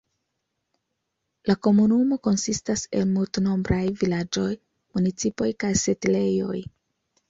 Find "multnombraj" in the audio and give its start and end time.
3.13-3.85